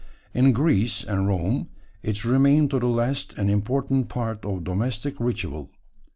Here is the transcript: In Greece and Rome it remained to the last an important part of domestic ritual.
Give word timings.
In 0.33 0.51
Greece 0.51 1.03
and 1.03 1.27
Rome 1.27 1.69
it 2.01 2.25
remained 2.25 2.71
to 2.71 2.79
the 2.79 2.87
last 2.87 3.37
an 3.37 3.51
important 3.51 4.09
part 4.09 4.43
of 4.43 4.63
domestic 4.63 5.13
ritual. 5.19 5.69